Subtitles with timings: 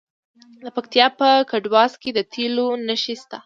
[0.63, 3.37] د پکتیکا په کټواز کې د تیلو نښې شته.